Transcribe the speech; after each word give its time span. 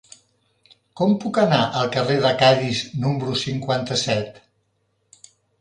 Com 1.01 1.11
puc 1.25 1.37
anar 1.41 1.59
al 1.83 1.91
carrer 1.97 2.17
de 2.25 2.33
Cadis 2.41 2.81
número 3.05 3.39
cinquanta-set? 3.45 4.45